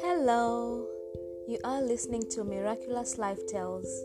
[0.00, 0.88] Hello,
[1.46, 4.04] you are listening to Miraculous Life Tales,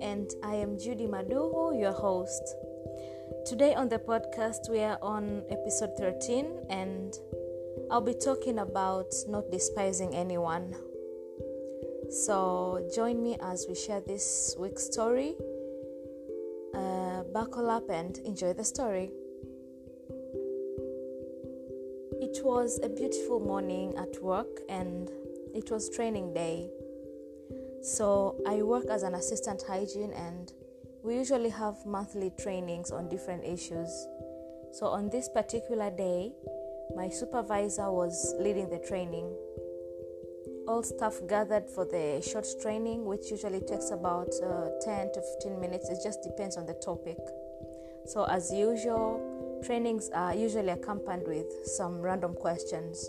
[0.00, 2.56] and I am Judy Maduhu, your host.
[3.44, 7.14] Today on the podcast, we are on episode 13, and
[7.90, 10.74] I'll be talking about not despising anyone.
[12.08, 15.34] So, join me as we share this week's story.
[16.74, 19.12] Uh, buckle up and enjoy the story.
[22.28, 25.10] It was a beautiful morning at work, and
[25.54, 26.68] it was training day.
[27.82, 30.52] So I work as an assistant hygiene and
[31.02, 33.88] we usually have monthly trainings on different issues.
[34.72, 36.32] So on this particular day,
[36.94, 39.34] my supervisor was leading the training.
[40.68, 45.58] All staff gathered for the short training, which usually takes about uh, 10 to 15
[45.58, 45.88] minutes.
[45.88, 47.16] It just depends on the topic.
[48.04, 53.08] So, as usual, trainings are usually accompanied with some random questions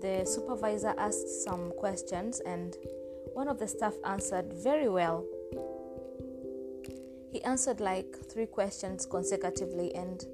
[0.00, 2.76] the supervisor asked some questions and
[3.34, 5.24] one of the staff answered very well.
[7.30, 10.24] He answered like three questions consecutively, and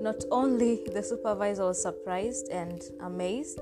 [0.00, 3.60] not only the supervisor was surprised and amazed,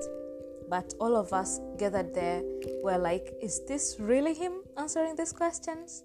[0.69, 2.41] but all of us gathered there
[2.83, 6.03] were like, Is this really him answering these questions?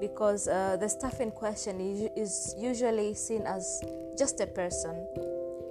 [0.00, 1.80] Because uh, the staff in question
[2.16, 3.82] is usually seen as
[4.18, 5.06] just a person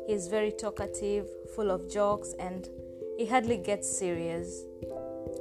[0.08, 2.68] He's very talkative, full of jokes, and
[3.18, 4.64] he hardly gets serious.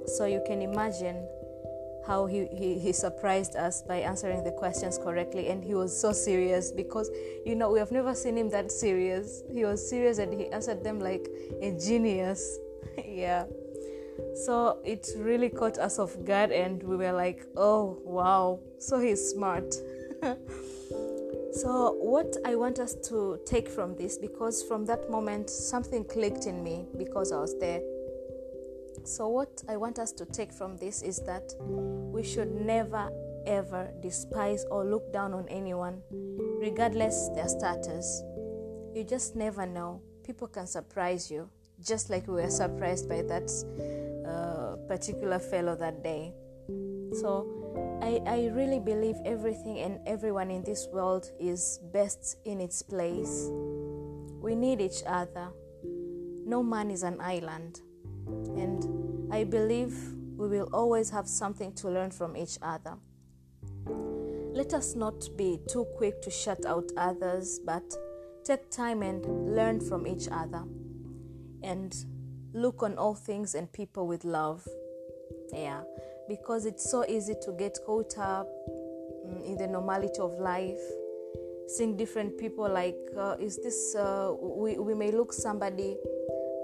[0.07, 1.27] So you can imagine
[2.07, 5.49] how he, he, he surprised us by answering the questions correctly.
[5.49, 7.11] And he was so serious because,
[7.45, 9.43] you know, we have never seen him that serious.
[9.53, 11.29] He was serious and he answered them like
[11.61, 12.59] a genius.
[13.05, 13.47] yeah.
[14.45, 19.31] So it really caught us off guard, and we were like, oh, wow, so he's
[19.31, 19.75] smart.
[21.53, 26.47] So, what I want us to take from this, because from that moment something clicked
[26.47, 27.81] in me because I was there.
[29.05, 33.11] So, what I want us to take from this is that we should never
[33.47, 36.01] ever despise or look down on anyone,
[36.61, 38.23] regardless their status.
[38.95, 40.03] You just never know.
[40.25, 41.49] People can surprise you,
[41.85, 43.51] just like we were surprised by that
[44.91, 46.35] particular fellow that day.
[47.21, 47.47] So,
[48.03, 53.49] I, I really believe everything and everyone in this world is best in its place.
[54.43, 55.51] We need each other.
[56.45, 57.83] No man is an island.
[58.57, 59.95] And I believe
[60.37, 62.97] we will always have something to learn from each other.
[64.53, 67.85] Let us not be too quick to shut out others, but
[68.43, 70.65] take time and learn from each other.
[71.63, 71.95] And
[72.53, 74.67] look on all things and people with love.
[75.53, 75.83] Yeah
[76.31, 78.47] because it's so easy to get caught up
[79.27, 80.81] mm, in the normality of life
[81.67, 85.97] seeing different people like uh, is this uh, we, we may look somebody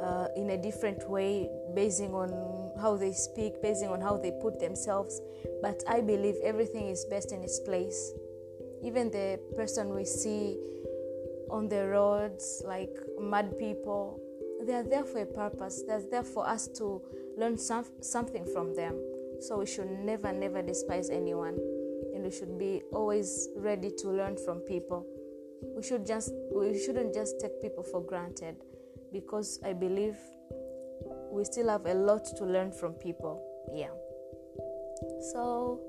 [0.03, 2.31] uh, in a different way basing on
[2.81, 5.21] how they speak basing on how they put themselves
[5.61, 8.13] but i believe everything is best in its place
[8.85, 10.57] even the person we see
[11.51, 14.21] on the roads like mad people
[14.65, 17.03] they are there for a purpose they're there for us to
[17.37, 18.97] learn some, something from them
[19.41, 21.59] so we should never, never despise anyone,
[22.15, 25.07] and we should be always ready to learn from people.
[25.77, 28.57] We should just we shouldn't just take people for granted,
[29.13, 30.17] because I believe
[31.31, 33.43] we still have a lot to learn from people.
[33.75, 33.93] Yeah.
[35.33, 35.81] So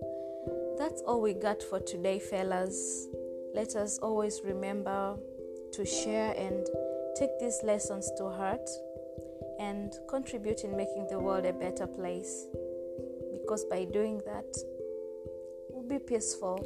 [0.77, 3.07] that's all we got for today, fellas.
[3.53, 5.17] Let us always remember
[5.71, 6.67] to share and
[7.17, 8.69] take these lessons to heart
[9.59, 12.45] and contribute in making the world a better place.
[13.31, 14.45] Because by doing that
[15.69, 16.57] we'll be peaceful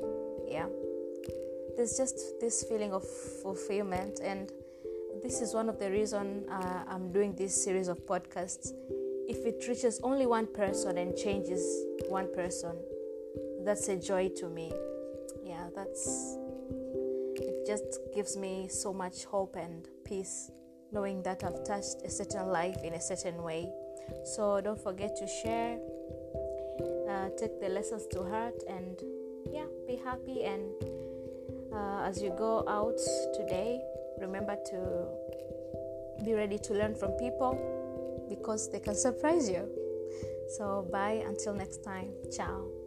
[0.50, 0.67] yeah.
[1.78, 3.07] There's just this feeling of
[3.41, 4.51] fulfillment and
[5.23, 8.73] this is one of the reason uh, i'm doing this series of podcasts.
[9.29, 11.63] If it reaches only one person and changes
[12.09, 12.75] one person
[13.63, 14.73] that's a joy to me.
[15.45, 16.38] Yeah that's
[17.35, 20.52] it just gives me so much hope and peace
[20.92, 23.72] knowing that i've touched a certain life in a certain way.
[24.25, 25.80] So don't forget to share
[27.10, 29.00] uh, take the lessons to heart and
[29.54, 30.44] yeah be happy.
[30.44, 30.63] And
[31.74, 33.00] uh, as you go out
[33.40, 33.80] today
[34.19, 37.56] remember to be ready to learn from people
[38.30, 39.63] because they can surprise you.
[40.58, 42.12] So bye until next time.
[42.36, 42.81] Ciao